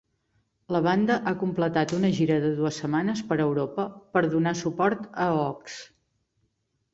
La 0.75 0.79
banda 0.85 1.17
ha 1.31 1.33
completat 1.43 1.93
una 1.97 2.09
gira 2.19 2.37
de 2.45 2.49
dues 2.61 2.79
setmanes 2.83 3.21
per 3.33 3.37
Europa 3.45 3.85
per 4.17 4.25
donar 4.33 4.55
suport 4.63 5.07
a 5.27 5.31
"Ox". 5.45 5.79